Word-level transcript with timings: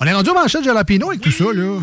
On 0.00 0.06
est 0.06 0.12
rendu 0.12 0.30
au 0.30 0.34
manchette 0.34 0.64
Jalapino 0.64 1.10
avec 1.10 1.20
tout 1.20 1.30
ça, 1.30 1.44
là. 1.52 1.78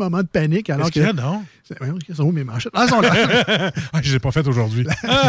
Moment 0.00 0.22
de 0.22 0.28
panique 0.28 0.70
alors 0.70 0.90
que. 0.90 1.00
a, 1.00 1.12
non? 1.12 1.42
Ils 2.08 2.16
sont 2.16 2.24
où 2.24 2.32
mes 2.32 2.42
manchettes? 2.42 2.72
Ah, 2.74 2.88
sont 2.88 3.00
là. 3.00 3.70
Ah, 3.92 4.00
je 4.02 4.18
pas 4.18 4.32
fait 4.32 4.46
aujourd'hui. 4.46 4.86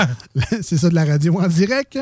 C'est 0.62 0.78
ça 0.78 0.90
de 0.90 0.96
la 0.96 1.06
radio 1.06 1.40
en 1.40 1.48
direct. 1.48 2.00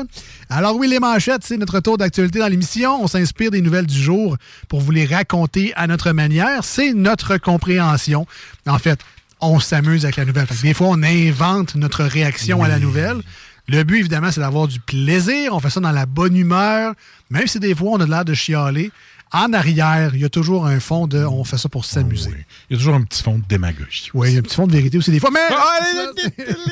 Alors 0.48 0.76
oui, 0.76 0.88
les 0.88 0.98
manchettes, 0.98 1.42
c'est 1.44 1.56
notre 1.56 1.80
tour 1.80 1.98
d'actualité 1.98 2.38
dans 2.38 2.48
l'émission. 2.48 3.02
On 3.02 3.06
s'inspire 3.06 3.50
des 3.50 3.60
nouvelles 3.60 3.86
du 3.86 4.00
jour 4.00 4.36
pour 4.68 4.80
vous 4.80 4.92
les 4.92 5.04
raconter 5.04 5.72
à 5.76 5.86
notre 5.86 6.12
manière. 6.12 6.64
C'est 6.64 6.94
notre 6.94 7.36
compréhension. 7.36 8.26
En 8.66 8.78
fait, 8.78 9.00
on 9.40 9.60
s'amuse 9.60 10.04
avec 10.04 10.16
la 10.16 10.24
nouvelle. 10.24 10.46
Que 10.46 10.62
des 10.62 10.74
fois, 10.74 10.88
on 10.90 11.02
invente 11.02 11.74
notre 11.74 12.04
réaction 12.04 12.62
à 12.62 12.68
la 12.68 12.78
nouvelle. 12.78 13.20
Le 13.68 13.84
but, 13.84 13.98
évidemment, 13.98 14.30
c'est 14.30 14.40
d'avoir 14.40 14.68
du 14.68 14.80
plaisir. 14.80 15.54
On 15.54 15.60
fait 15.60 15.70
ça 15.70 15.80
dans 15.80 15.92
la 15.92 16.06
bonne 16.06 16.36
humeur. 16.36 16.94
Même 17.30 17.46
si 17.46 17.60
des 17.60 17.74
fois, 17.74 17.90
on 17.92 18.00
a 18.00 18.06
l'air 18.06 18.24
de 18.24 18.34
chialer. 18.34 18.90
En 19.32 19.52
arrière, 19.52 20.12
il 20.14 20.20
y 20.22 20.24
a 20.24 20.28
toujours 20.28 20.66
un 20.66 20.80
fond 20.80 21.06
de 21.06 21.18
on 21.24 21.44
fait 21.44 21.56
ça 21.56 21.68
pour 21.68 21.84
s'amuser. 21.84 22.32
Il 22.68 22.72
y 22.72 22.76
a 22.76 22.78
toujours 22.78 22.94
un 22.94 23.02
petit 23.02 23.22
fond 23.22 23.38
de 23.38 23.44
démagogie. 23.48 24.10
Oui, 24.12 24.30
il 24.30 24.34
y 24.34 24.36
a 24.36 24.40
un 24.40 24.42
petit 24.42 24.56
fond 24.56 24.66
de 24.66 24.72
vérité 24.72 24.98
aussi 24.98 25.12
des 25.12 25.20
fois, 25.20 25.30
mais 25.32 25.38
Ah, 25.50 25.78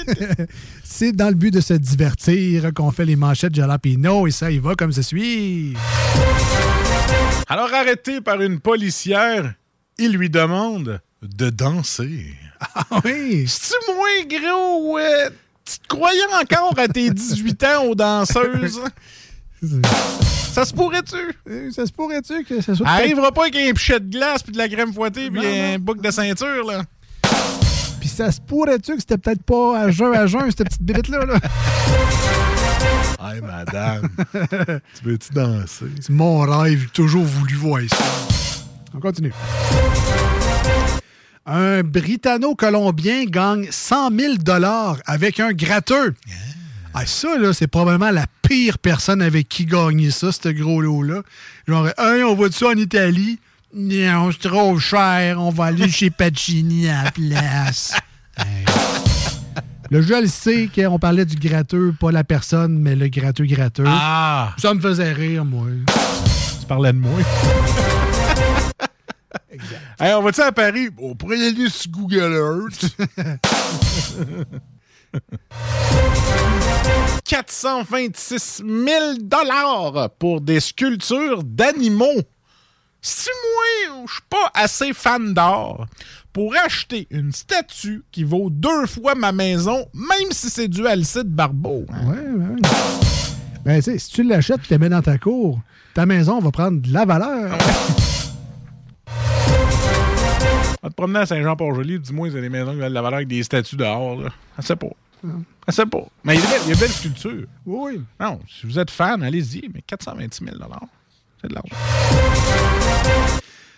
c'est 0.85 1.13
dans 1.13 1.29
le 1.29 1.35
but 1.37 1.53
de 1.55 1.61
se 1.61 1.75
divertir 1.75 2.75
qu'on 2.75 2.91
fait 2.91 3.05
les 3.05 3.15
manchettes 3.15 3.55
Jalapino 3.55 4.27
et 4.27 4.33
ça, 4.33 4.51
il 4.51 4.61
va 4.61 4.75
comme 4.75 4.91
ça 4.91 5.03
suit. 5.05 5.75
Alors, 7.49 7.73
arrêté 7.73 8.21
par 8.21 8.41
une 8.43 8.59
policière, 8.59 9.55
il 9.97 10.13
lui 10.13 10.29
demande 10.29 11.01
de 11.23 11.51
danser. 11.51 12.35
Ah 12.75 13.01
oui! 13.05 13.45
C'est-tu 13.47 13.93
moins 13.95 14.41
gros, 14.41 14.95
ouais? 14.95 15.29
Tu 15.65 15.79
te 15.79 15.87
croyais 15.87 16.21
encore 16.43 16.75
à 16.77 16.89
tes 16.89 17.09
18 17.09 17.63
ans 17.65 17.85
aux 17.85 17.95
danseuses? 17.95 18.81
Ça 20.59 20.65
se 20.65 20.75
pourrait-tu? 20.75 21.71
Ça 21.71 21.87
se 21.87 21.93
pourrait-tu 21.93 22.43
que 22.43 22.61
ça 22.61 22.75
soit. 22.75 22.89
Arrivera 22.89 23.31
pas 23.31 23.43
avec 23.43 23.55
un 23.55 23.73
pichet 23.73 24.01
de 24.01 24.11
glace 24.11 24.43
puis 24.43 24.51
de 24.51 24.59
la 24.59 24.69
crème 24.69 24.93
fouettée 24.93 25.31
puis 25.31 25.47
un 25.47 25.79
boucle 25.79 26.01
de 26.01 26.11
ceinture, 26.11 26.67
là. 26.67 26.83
Puis 28.01 28.09
ça 28.09 28.33
se 28.33 28.41
pourrait-tu 28.41 28.95
que 28.95 28.99
c'était 28.99 29.19
peut-être 29.19 29.45
pas 29.45 29.79
à 29.79 29.91
jeun 29.93 30.13
à 30.17 30.27
jeun, 30.27 30.51
cette 30.51 30.65
petite 30.65 30.83
bébête-là? 30.83 31.27
Là? 31.27 31.35
Hey, 33.23 33.41
madame, 33.41 34.09
tu 34.99 35.05
veux-tu 35.05 35.33
danser? 35.33 35.87
C'est 36.01 36.11
mon 36.11 36.41
rêve, 36.41 36.81
j'ai 36.81 36.89
toujours 36.89 37.25
voulu 37.25 37.55
voir 37.55 37.83
ça. 37.89 38.05
On 38.97 38.99
continue. 38.99 39.33
Un 41.47 41.85
Britanno-Colombien 41.85 43.27
gagne 43.27 43.69
100 43.71 44.11
000 44.11 44.35
avec 45.07 45.39
un 45.39 45.53
gratteux. 45.53 46.15
Ah, 47.01 47.07
ça, 47.07 47.39
là, 47.39 47.53
c'est 47.53 47.69
probablement 47.69 48.11
la 48.11 48.27
pire 48.43 48.77
personne 48.77 49.23
avec 49.23 49.49
qui 49.49 49.67
gagner 49.67 50.11
ça, 50.11 50.33
ce 50.33 50.49
gros 50.49 50.81
lot-là. 50.81 51.23
Genre, 51.69 51.87
hey, 51.97 52.25
on 52.25 52.35
va 52.35 52.49
de 52.49 52.53
ça 52.53 52.71
en 52.71 52.77
Italie? 52.77 53.39
Non, 53.73 54.33
c'est 54.33 54.49
trop 54.49 54.77
cher. 54.81 55.41
On 55.41 55.51
va 55.51 55.67
aller 55.67 55.89
chez 55.89 56.11
Pacini 56.11 56.89
à 56.89 57.05
la 57.05 57.11
place. 57.13 57.95
Hey. 58.39 58.65
Le 59.91 60.01
jeu, 60.01 60.15
elle 60.17 60.31
sait 60.31 60.71
qu'on 60.73 61.01
parlait 61.01 61.25
du 61.25 61.35
gratteux, 61.35 61.93
pas 61.99 62.13
la 62.13 62.23
personne, 62.23 62.79
mais 62.79 62.95
le 62.95 63.09
gratteux 63.09 63.47
gratteux. 63.47 63.83
Ah! 63.85 64.55
Ça 64.59 64.73
me 64.75 64.81
faisait 64.81 65.13
rire, 65.13 65.45
moi. 65.45 65.67
Tu 66.61 66.67
parlais 66.67 66.93
de 66.93 66.99
moi. 66.99 67.19
Hey, 70.01 70.15
on 70.15 70.23
va-tu 70.23 70.41
à 70.41 70.53
Paris? 70.53 70.91
On 70.99 71.17
pourrait 71.17 71.39
y 71.39 71.47
aller 71.49 71.69
sur 71.69 71.91
Google 71.91 72.33
Earth. 72.33 72.97
426 77.29 78.63
000 78.67 79.15
dollars 79.21 80.09
pour 80.19 80.41
des 80.41 80.61
sculptures 80.61 81.45
d'animaux. 81.45 82.23
Si 83.03 83.29
moi, 83.29 84.05
je 84.07 84.13
suis 84.15 84.23
pas 84.31 84.51
assez 84.55 84.95
fan 84.95 85.35
d'art 85.35 85.87
pour 86.33 86.55
acheter 86.65 87.07
une 87.11 87.31
statue 87.33 88.03
qui 88.11 88.25
vaut 88.25 88.49
deux 88.51 88.87
fois 88.87 89.15
ma 89.15 89.33
maison, 89.33 89.87
même 89.93 90.31
si 90.31 90.49
c'est 90.49 90.69
du 90.69 90.87
Alcide 90.87 91.29
Barbeau. 91.29 91.85
hein. 91.93 92.07
Ouais, 92.07 92.45
ouais. 92.45 92.57
Ben, 93.65 93.77
tu 93.77 93.83
sais, 93.83 93.99
si 93.99 94.11
tu 94.11 94.23
l'achètes 94.23 94.61
et 94.65 94.69
tu 94.75 94.79
mets 94.79 94.89
dans 94.89 95.03
ta 95.03 95.19
cour, 95.19 95.61
ta 95.93 96.07
maison 96.07 96.41
va 96.41 96.51
prendre 96.51 96.81
de 96.81 96.91
la 96.93 97.05
valeur. 97.05 97.59
Va 100.83 100.89
te 100.89 100.95
promener 100.95 101.19
à 101.21 101.27
Saint-Jean-Port-Joli, 101.27 101.99
dis-moi, 102.01 102.29
a 102.29 102.41
des 102.41 102.49
maisons 102.49 102.73
qui 102.73 102.79
valent 102.79 102.89
de 102.89 102.95
la 102.95 103.03
valeur 103.03 103.17
avec 103.19 103.29
des 103.29 103.43
statues 103.43 103.77
dehors. 103.77 104.19
Là. 104.19 104.31
Je 104.59 104.65
sais 104.67 104.77
pas. 104.77 104.87
Je 105.23 105.73
sais 105.73 105.87
pas. 105.87 106.07
Mais 106.25 106.37
il 106.37 106.41
y 106.41 106.73
a 106.73 106.77
belles 106.77 106.91
sculptures. 106.91 107.47
Oui. 107.67 108.03
Non, 108.21 108.41
si 108.49 108.67
vous 108.67 108.79
êtes 108.79 108.91
fan, 108.91 109.23
allez-y, 109.23 109.69
mais 109.73 109.83
426 109.83 110.45
000 110.45 110.57
c'est 111.41 111.49
de 111.49 111.55
l'argent. 111.55 111.77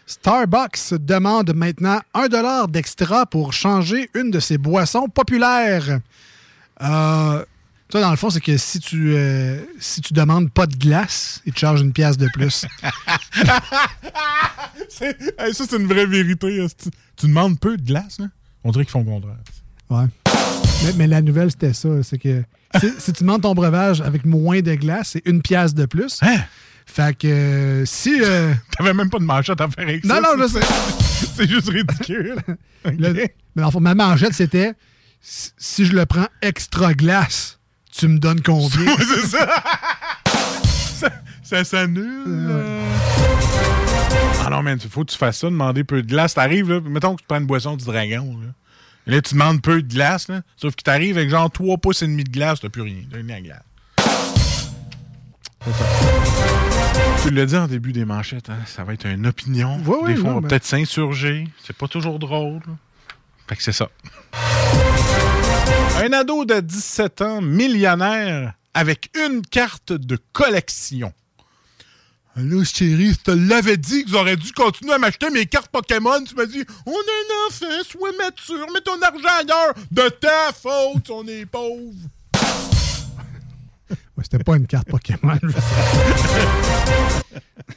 Starbucks 0.07 0.95
demande 0.95 1.55
maintenant 1.55 2.01
1 2.15 2.67
d'extra 2.67 3.27
pour 3.27 3.53
changer 3.53 4.11
une 4.15 4.31
de 4.31 4.41
ses 4.41 4.59
boissons 4.59 5.09
populaires. 5.09 6.01
Euh, 6.83 7.45
ça, 7.93 8.01
dans 8.01 8.11
le 8.11 8.17
fond, 8.17 8.31
c'est 8.31 8.41
que 8.41 8.57
si 8.57 8.81
tu, 8.81 9.15
euh, 9.15 9.65
si 9.79 10.01
tu 10.01 10.13
demandes 10.13 10.51
pas 10.51 10.67
de 10.67 10.77
glace, 10.77 11.43
ils 11.45 11.53
te 11.53 11.59
chargent 11.59 11.81
une 11.83 11.93
pièce 11.93 12.17
de 12.17 12.29
plus. 12.33 12.67
Hey, 15.39 15.55
ça, 15.55 15.65
c'est 15.69 15.77
une 15.77 15.87
vraie 15.87 16.05
vérité. 16.05 16.61
hostie. 16.61 16.91
Tu 17.17 17.27
demandes 17.27 17.59
peu 17.59 17.77
de 17.77 17.83
glace, 17.83 18.19
là? 18.19 18.27
On 18.65 18.71
dirait 18.71 18.85
qu'ils 18.85 18.93
font 18.93 19.01
le 19.01 19.07
contraire. 19.07 19.37
Ouais. 19.89 20.05
Mais, 20.85 20.93
mais 20.97 21.07
la 21.07 21.21
nouvelle, 21.23 21.51
c'était 21.51 21.73
ça. 21.73 21.89
C'est 22.03 22.19
que 22.19 22.43
si, 22.79 22.89
si 22.99 23.13
tu 23.13 23.23
demandes 23.25 23.43
ton 23.43 23.55
breuvage 23.55 24.01
avec 24.01 24.25
moins 24.25 24.61
de 24.61 24.75
glace, 24.75 25.11
c'est 25.13 25.23
une 25.27 25.43
pièce 25.43 25.75
de 25.75 25.87
plus. 25.87 26.19
Hein? 26.23 26.39
Fait 26.87 27.17
que 27.17 27.27
euh, 27.29 27.85
si. 27.85 28.21
euh, 28.23 28.53
T'avais 28.79 28.95
même 28.95 29.11
pas 29.11 29.19
de 29.19 29.25
manchette 29.25 29.61
à 29.61 29.69
faire 29.69 29.87
avec 29.89 30.05
non, 30.05 30.17
ça. 30.17 30.21
non, 30.21 30.29
je 30.43 30.49
c'est- 30.49 30.61
sais. 30.61 30.67
C'est 31.37 31.49
juste 31.49 31.69
ridicule. 31.69 32.37
Ok. 32.87 32.95
Le- 32.99 33.27
mais 33.57 33.71
fond, 33.71 33.81
ma 33.81 33.95
manchette, 33.95 34.33
c'était 34.33 34.73
si 35.21 35.51
si 35.59 35.85
je 35.85 35.95
le 35.95 36.07
prends 36.07 36.27
extra 36.41 36.95
glace, 36.95 37.59
tu 37.93 38.09
me 38.09 38.19
donnes 38.19 38.41
combien? 38.41 38.97
C'est 38.97 39.27
ça. 39.27 39.63
ça. 40.95 41.11
Ça 41.43 41.65
s'annule. 41.65 42.49
Ah 44.43 44.49
non, 44.51 44.63
mais 44.63 44.73
il 44.83 44.89
faut 44.91 45.05
que 45.05 45.11
tu 45.13 45.19
fasses 45.19 45.39
ça, 45.41 45.49
demander 45.51 45.85
peu 45.85 46.01
de 46.03 46.09
glace. 46.09 46.33
T'arrives, 46.35 46.71
là, 46.71 46.81
mettons 46.81 47.15
que 47.17 47.21
tu 47.21 47.27
prends 47.29 47.39
une 47.39 47.47
boisson 47.47 47.77
du 47.77 47.85
dragon, 47.85 48.39
là. 48.41 48.49
Et 49.07 49.13
là, 49.13 49.23
tu 49.23 49.35
demandes 49.35 49.63
peu 49.63 49.83
de 49.83 49.93
glace, 49.93 50.29
là. 50.29 50.43
Sauf 50.57 50.77
que 50.77 50.83
t'arrives 50.83 51.17
avec 51.17 51.31
genre 51.31 51.51
3 51.51 51.79
pouces 51.79 52.03
et 52.03 52.07
demi 52.07 52.25
de 52.25 52.31
glace, 52.31 52.61
t'as 52.61 52.69
plus 52.69 52.83
rien. 52.83 53.03
T'as 53.11 53.17
rien 53.17 53.29
à 53.29 53.41
glace. 53.41 53.63
C'est 55.65 55.73
ça. 55.73 55.85
Tu 57.23 57.31
l'as 57.31 57.47
dit 57.47 57.57
en 57.57 57.67
début 57.67 57.93
des 57.93 58.05
manchettes, 58.05 58.49
hein, 58.49 58.59
ça 58.67 58.83
va 58.85 58.95
être 58.95 59.07
une 59.07 59.27
opinion. 59.27 59.79
Oui, 59.85 59.97
oui, 60.03 60.15
Des 60.15 60.21
fois, 60.21 60.31
on 60.31 60.41
va 60.41 60.49
peut-être 60.49 60.65
s'insurger. 60.65 61.47
C'est 61.63 61.77
pas 61.77 61.87
toujours 61.87 62.19
drôle. 62.19 62.63
Fait 63.47 63.57
que 63.57 63.63
c'est 63.63 63.73
ça. 63.73 63.89
Un 66.03 66.13
ado 66.13 66.45
de 66.45 66.61
17 66.61 67.21
ans, 67.21 67.43
millionnaire, 67.43 68.55
avec 68.73 69.11
une 69.27 69.43
carte 69.43 69.93
de 69.93 70.19
collection. 70.33 71.13
Là, 72.37 72.65
chérie, 72.65 73.13
je 73.13 73.19
te 73.19 73.31
l'avais 73.33 73.77
dit 73.77 74.05
que 74.05 74.11
j'aurais 74.11 74.37
dû 74.37 74.53
continuer 74.53 74.93
à 74.95 74.99
m'acheter 74.99 75.31
mes 75.31 75.47
cartes 75.47 75.71
Pokémon. 75.71 76.23
Tu 76.25 76.35
m'as 76.37 76.47
dit, 76.47 76.65
on 76.87 76.93
a 76.93 76.95
un 76.95 77.49
enfant, 77.49 77.83
sois 77.89 78.13
mature, 78.17 78.67
mets 78.73 78.81
ton 78.81 79.01
argent 79.03 79.41
ailleurs. 79.41 79.75
De 79.91 80.09
ta 80.09 80.53
faute, 80.53 81.11
on 81.11 81.27
est 81.27 81.45
pauvre. 81.45 81.93
Ouais, 83.91 83.97
C'était 84.23 84.45
pas 84.45 84.57
une 84.57 84.67
carte 84.67 84.89
Pokémon. 84.89 85.39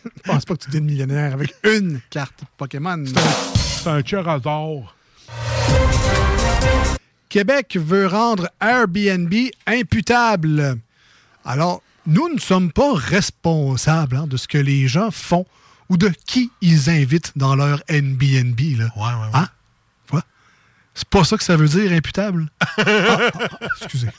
Je 0.05 0.21
pense 0.23 0.45
pas 0.45 0.55
que 0.55 0.63
tu 0.63 0.67
deviens 0.69 0.81
millionnaire 0.81 1.33
avec 1.33 1.53
une 1.63 1.99
carte 2.09 2.39
Pokémon. 2.57 3.03
C'est 3.55 3.89
un 3.89 4.01
cœur 4.01 4.29
hasard. 4.29 4.95
Québec 7.27 7.75
veut 7.79 8.05
rendre 8.07 8.49
Airbnb 8.61 9.33
imputable. 9.65 10.77
Alors, 11.43 11.81
nous 12.05 12.33
ne 12.33 12.39
sommes 12.39 12.71
pas 12.71 12.93
responsables 12.93 14.15
hein, 14.15 14.27
de 14.27 14.37
ce 14.37 14.47
que 14.47 14.57
les 14.57 14.87
gens 14.87 15.11
font 15.11 15.45
ou 15.89 15.97
de 15.97 16.11
qui 16.25 16.51
ils 16.61 16.89
invitent 16.89 17.33
dans 17.35 17.55
leur 17.55 17.83
Airbnb. 17.87 18.59
Là. 18.77 18.85
Ouais, 18.95 19.03
ouais, 19.03 19.13
ouais. 19.25 19.29
Hein? 19.33 19.49
Ouais. 20.11 20.21
C'est 20.93 21.07
pas 21.07 21.23
ça 21.23 21.37
que 21.37 21.43
ça 21.43 21.55
veut 21.55 21.67
dire, 21.67 21.91
imputable? 21.91 22.47
Ah, 22.59 22.67
ah, 22.77 23.31
ah, 23.33 23.67
excusez. 23.77 24.09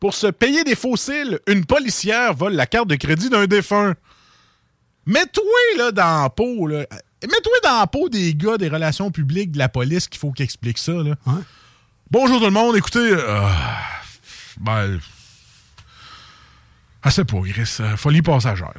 Pour 0.00 0.14
se 0.14 0.26
payer 0.26 0.64
des 0.64 0.74
fossiles, 0.74 1.38
une 1.46 1.64
policière 1.64 2.34
vole 2.34 2.54
la 2.54 2.66
carte 2.66 2.88
de 2.88 2.96
crédit 2.96 3.30
d'un 3.30 3.46
défunt. 3.46 3.94
Mets-toi 5.06 5.44
là 5.78 5.92
dans 5.92 6.22
la 6.22 6.30
peau, 6.30 6.66
là. 6.66 6.86
Mets-toi 7.22 7.54
dans 7.62 7.80
la 7.80 7.86
peau 7.86 8.08
des 8.08 8.34
gars 8.34 8.58
des 8.58 8.68
relations 8.68 9.10
publiques 9.10 9.52
de 9.52 9.58
la 9.58 9.68
police 9.68 10.08
qu'il 10.08 10.18
faut 10.20 10.32
qu'ils 10.32 10.44
expliquent 10.44 10.78
ça, 10.78 10.92
là. 10.92 11.14
Ouais. 11.26 11.42
Bonjour 12.14 12.38
tout 12.38 12.44
le 12.44 12.52
monde, 12.52 12.76
écoutez. 12.76 13.00
euh, 13.00 13.42
ben. 14.60 15.00
Ah, 17.02 17.10
c'est 17.10 17.24
pas, 17.24 17.40
Chris. 17.40 17.76
euh, 17.80 17.96
Folie 17.96 18.22
passagère. 18.22 18.72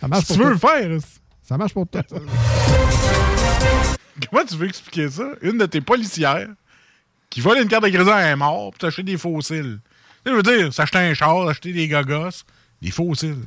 Ça 0.00 0.08
marche 0.08 0.24
Si 0.24 0.36
pour 0.36 0.36
tu 0.36 0.42
veux 0.42 0.58
toi. 0.58 0.80
le 0.80 0.98
faire, 0.98 1.08
Ça 1.44 1.56
marche 1.56 1.72
pour 1.74 1.86
toi. 1.86 2.02
comment 4.28 4.44
tu 4.44 4.56
veux 4.56 4.66
expliquer 4.66 5.08
ça? 5.08 5.28
Une 5.42 5.58
de 5.58 5.66
tes 5.66 5.80
policières 5.80 6.48
qui 7.30 7.40
vole 7.40 7.58
une 7.58 7.68
carte 7.68 7.84
de 7.84 7.90
crédit 7.90 8.10
à 8.10 8.16
un 8.16 8.34
mort 8.34 8.72
pour 8.72 8.78
t'acheter 8.78 9.04
des 9.04 9.16
fossiles. 9.16 9.78
Tu 10.24 10.32
veux 10.32 10.42
dire, 10.42 10.74
s'acheter 10.74 10.98
un 10.98 11.14
char, 11.14 11.46
acheter 11.48 11.72
des 11.72 11.86
gagos, 11.86 12.42
des 12.82 12.90
fossiles. 12.90 13.44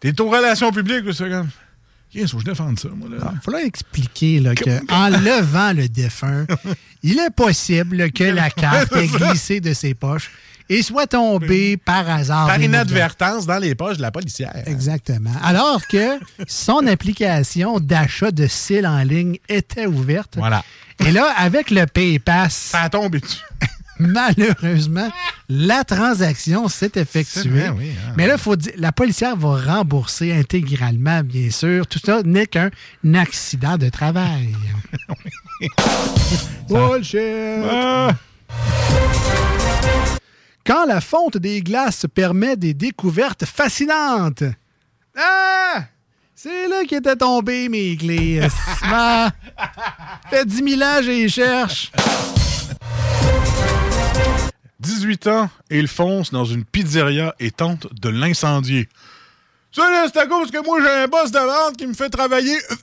T'es 0.00 0.18
aux 0.18 0.30
relations 0.30 0.72
publiques, 0.72 1.12
c'est 1.12 1.28
comme. 1.28 1.50
Qu'est-ce 2.14 2.30
faut 2.30 2.36
que 2.38 2.44
je 2.44 2.50
défende 2.50 2.78
ça, 2.78 2.88
moi, 2.94 3.08
là? 3.10 3.32
Il 3.34 3.40
faut 3.40 3.50
leur 3.50 3.60
expliquer 3.60 4.38
là, 4.38 4.54
que 4.54 4.92
en 4.92 5.08
levant 5.20 5.72
le 5.72 5.88
défunt, 5.88 6.46
il 7.02 7.18
est 7.18 7.34
possible 7.34 8.12
que 8.12 8.22
la 8.22 8.50
carte 8.50 8.92
ait 8.94 9.08
glissé 9.08 9.60
de 9.60 9.72
ses 9.74 9.94
poches 9.94 10.30
et 10.68 10.82
soit 10.82 11.08
tombée 11.08 11.76
par 11.76 12.08
hasard. 12.08 12.46
Par 12.46 12.60
inadvertance 12.60 13.46
dans 13.46 13.58
les 13.58 13.74
poches 13.74 13.96
de 13.96 14.02
la 14.02 14.12
policière. 14.12 14.52
Exactement. 14.66 15.32
Alors 15.42 15.86
que 15.88 16.18
son 16.46 16.86
application 16.86 17.80
d'achat 17.80 18.30
de 18.30 18.46
cils 18.46 18.86
en 18.86 19.02
ligne 19.02 19.38
était 19.48 19.86
ouverte. 19.86 20.36
Voilà. 20.36 20.64
Et 21.04 21.10
là, 21.10 21.34
avec 21.36 21.70
le 21.70 21.86
PayPass, 21.86 22.54
Ça 22.54 22.82
a 22.82 22.88
tombé 22.88 23.18
dessus. 23.18 23.42
malheureusement, 23.98 25.10
la 25.48 25.84
transaction 25.84 26.68
s'est 26.68 26.92
effectuée. 26.96 27.42
C'est 27.42 27.48
vrai, 27.48 27.68
oui, 27.70 27.90
hein. 27.90 28.12
Mais 28.16 28.26
là, 28.26 28.38
faut 28.38 28.56
dire, 28.56 28.72
la 28.76 28.92
policière 28.92 29.36
va 29.36 29.56
rembourser 29.60 30.32
intégralement, 30.32 31.22
bien 31.22 31.50
sûr. 31.50 31.86
Tout 31.86 32.00
ça 32.04 32.22
n'est 32.22 32.46
qu'un 32.46 32.70
accident 33.14 33.76
de 33.76 33.88
travail. 33.88 34.54
Bullshit! 36.68 37.62
Ah! 37.70 38.12
Quand 40.66 40.86
la 40.86 41.00
fonte 41.00 41.36
des 41.36 41.60
glaces 41.60 42.06
permet 42.12 42.56
des 42.56 42.72
découvertes 42.72 43.44
fascinantes. 43.44 44.44
Ah! 45.16 45.84
C'est 46.34 46.68
là 46.68 46.84
qu'étaient 46.88 47.16
tombées 47.16 47.68
mes 47.68 47.96
clés. 47.96 48.40
Ah! 48.82 49.30
Fait 50.28 50.44
10 50.44 50.76
000 50.76 50.82
ans, 50.82 51.02
j'y 51.02 51.28
cherche. 51.28 51.90
18 54.80 55.26
ans 55.28 55.50
et 55.70 55.78
il 55.78 55.88
fonce 55.88 56.30
dans 56.30 56.44
une 56.44 56.64
pizzeria 56.64 57.34
et 57.40 57.50
tente 57.50 57.86
de 58.00 58.08
l'incendier. 58.08 58.88
Ça, 59.72 59.82
c'est 60.12 60.20
à 60.20 60.26
cause 60.26 60.50
que 60.50 60.64
moi, 60.64 60.78
j'ai 60.82 60.88
un 60.88 61.08
boss 61.08 61.30
de 61.32 61.38
vente 61.38 61.76
qui 61.76 61.86
me 61.86 61.94
fait 61.94 62.10
travailler 62.10 62.56
euh, 62.70 62.74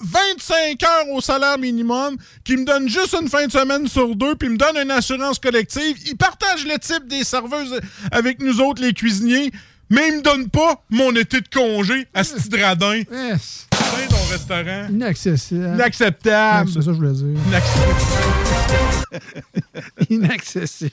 25 0.00 0.82
heures 0.82 1.08
au 1.12 1.20
salaire 1.20 1.58
minimum, 1.58 2.16
qui 2.44 2.56
me 2.56 2.64
donne 2.64 2.88
juste 2.88 3.16
une 3.20 3.28
fin 3.28 3.46
de 3.46 3.52
semaine 3.52 3.86
sur 3.88 4.14
deux, 4.14 4.34
puis 4.34 4.48
me 4.50 4.56
donne 4.56 4.76
une 4.76 4.90
assurance 4.90 5.38
collective. 5.38 5.96
Il 6.06 6.16
partage 6.16 6.66
le 6.66 6.78
type 6.78 7.06
des 7.08 7.24
serveuses 7.24 7.80
avec 8.10 8.40
nous 8.40 8.60
autres, 8.60 8.82
les 8.82 8.92
cuisiniers, 8.92 9.50
mais 9.88 10.08
il 10.08 10.16
me 10.18 10.22
donne 10.22 10.50
pas 10.50 10.82
mon 10.90 11.14
été 11.16 11.40
de 11.40 11.48
congé 11.48 12.06
à 12.12 12.24
ce 12.24 12.34
petit 12.34 12.62
radin. 12.62 13.02
Yes. 13.10 13.66
Ton 14.10 14.16
restaurant. 14.30 14.88
Inaccessible. 14.90 15.64
Inacceptable. 15.74 16.68
C'est 16.70 16.80
ça 16.82 16.86
que 16.86 16.92
je 16.92 16.98
voulais 16.98 17.12
dire. 17.12 17.40
Inacceptable. 17.48 19.63
Inaccessible. 20.10 20.92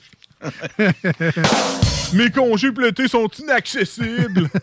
Mes 2.14 2.30
congés 2.30 2.70
l'été 2.78 3.08
sont 3.08 3.28
inaccessibles. 3.38 4.48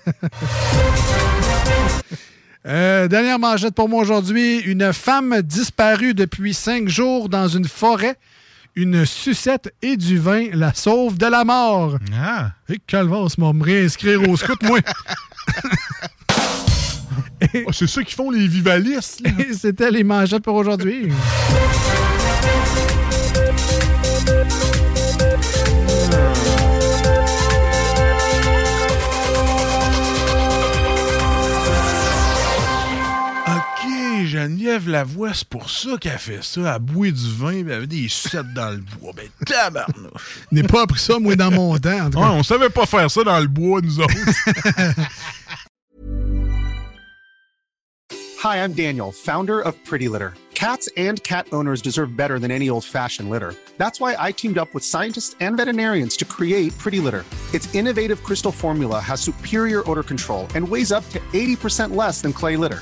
Euh, 2.68 3.07
dernière 3.07 3.40
manchette 3.40 3.74
pour 3.74 3.88
moi 3.88 4.01
aujourd'hui. 4.01 4.60
Une 4.60 4.92
femme 4.92 5.42
disparue 5.42 6.13
depuis 6.13 6.54
cinq 6.54 6.90
jours 6.90 7.30
dans 7.30 7.48
une 7.48 7.66
forêt. 7.66 8.18
Une 8.75 9.06
sucette 9.06 9.74
et 9.81 9.96
du 9.96 10.19
vin 10.19 10.50
la 10.54 10.74
sauve 10.74 11.18
de 11.18 11.25
la 11.25 11.45
mort. 11.45 11.98
ah. 12.22 12.52
Et 12.68 12.78
calvasse, 12.86 13.38
m'a 13.38 13.52
réinscrire 13.62 14.28
au 14.30 14.36
scout, 14.36 14.62
moi. 14.63 14.80
Oh, 17.66 17.72
c'est 17.72 17.88
ça 17.88 18.04
qu'ils 18.04 18.16
font 18.16 18.30
les 18.30 18.48
vivalistes. 18.48 19.24
C'était 19.57 19.90
les 19.90 20.04
manchettes 20.04 20.44
pour 20.44 20.56
aujourd'hui. 20.56 21.10
Geneviève 34.90 35.08
Lavoie, 35.10 35.34
c'est 35.34 35.48
pour 35.48 35.70
ça 35.70 35.90
qu'elle 36.00 36.18
fait 36.18 36.44
ça. 36.44 36.76
Elle 36.76 36.82
boit 36.82 37.12
du 37.12 37.32
vin, 37.36 37.52
puis 37.52 37.60
elle 37.62 37.72
avait 37.74 37.88
des 37.88 38.08
sucettes 38.10 38.54
dans 38.54 38.72
le 38.72 38.78
bois. 39.00 39.12
Ben, 39.16 39.28
tabarnouche. 39.46 40.12
Je 40.52 40.56
n'ai 40.56 40.64
pas 40.64 40.84
appris 40.84 41.00
ça, 41.00 41.20
moi, 41.20 41.36
dans 41.36 41.52
mon 41.52 41.78
temps. 41.78 42.06
en 42.06 42.10
tout 42.10 42.18
Ouais, 42.18 42.24
cas. 42.26 42.32
on 42.32 42.44
savait 42.44 42.70
pas 42.70 42.86
faire 42.86 43.10
ça 43.10 43.24
dans 43.24 43.40
le 43.40 43.48
bois, 43.48 43.82
nous 43.82 44.00
autres. 44.00 44.14
Hi, 48.42 48.64
I'm 48.64 48.74
Daniel, 48.74 49.12
founder 49.12 49.60
of 49.60 49.76
Pretty 49.86 50.08
Litter. 50.08 50.34
Cats 50.54 50.90
and 50.98 51.22
cat 51.24 51.48
owners 51.54 51.81
deserve 51.81 52.16
better 52.18 52.38
than 52.40 52.52
any 52.52 52.69
old 52.69 52.84
fashioned 52.86 53.30
litter. 53.30 53.54
That's 53.78 54.00
why 54.02 54.16
I 54.19 54.31
teamed 54.34 54.58
up 54.58 54.74
with 54.74 54.84
scientists 54.84 55.36
and 55.40 55.56
veterinarians 55.58 56.18
to 56.18 56.26
create 56.26 56.78
Pretty 56.78 57.00
Litter. 57.00 57.24
Its 57.54 57.74
innovative 57.74 58.24
crystal 58.24 58.52
formula 58.52 59.00
has 59.00 59.22
superior 59.22 59.90
odor 59.90 60.04
control 60.04 60.48
and 60.56 60.68
weighs 60.68 60.92
up 60.92 61.08
to 61.10 61.19
80% 61.34 61.96
less 61.96 62.22
than 62.22 62.34
clay 62.34 62.56
litter. 62.58 62.81